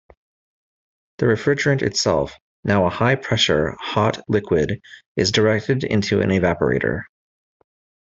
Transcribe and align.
The 1.19 1.27
refrigerant 1.27 1.83
itself, 1.83 2.33
now 2.63 2.87
a 2.87 2.89
high 2.89 3.13
pressure, 3.13 3.75
hot 3.79 4.19
liquid, 4.27 4.81
is 5.15 5.31
directed 5.31 5.83
into 5.83 6.21
an 6.21 6.29
evaporator. 6.29 7.03